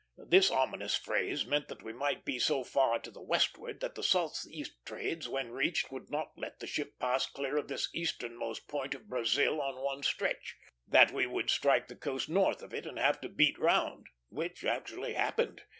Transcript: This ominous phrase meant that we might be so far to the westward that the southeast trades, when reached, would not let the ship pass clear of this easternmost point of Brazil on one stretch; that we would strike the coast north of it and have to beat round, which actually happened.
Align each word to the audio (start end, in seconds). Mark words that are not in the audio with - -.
This 0.17 0.49
ominous 0.49 0.95
phrase 0.95 1.45
meant 1.45 1.67
that 1.67 1.83
we 1.83 1.93
might 1.93 2.25
be 2.25 2.39
so 2.39 2.63
far 2.63 2.97
to 3.01 3.11
the 3.11 3.21
westward 3.21 3.81
that 3.81 3.93
the 3.93 4.01
southeast 4.01 4.83
trades, 4.83 5.29
when 5.29 5.51
reached, 5.51 5.91
would 5.91 6.09
not 6.09 6.31
let 6.35 6.59
the 6.59 6.65
ship 6.65 6.97
pass 6.99 7.27
clear 7.27 7.55
of 7.57 7.67
this 7.67 7.87
easternmost 7.93 8.67
point 8.67 8.95
of 8.95 9.07
Brazil 9.07 9.61
on 9.61 9.75
one 9.79 10.01
stretch; 10.01 10.55
that 10.87 11.11
we 11.11 11.27
would 11.27 11.51
strike 11.51 11.87
the 11.87 11.95
coast 11.95 12.29
north 12.29 12.63
of 12.63 12.73
it 12.73 12.87
and 12.87 12.97
have 12.97 13.21
to 13.21 13.29
beat 13.29 13.59
round, 13.59 14.07
which 14.29 14.65
actually 14.65 15.13
happened. 15.13 15.61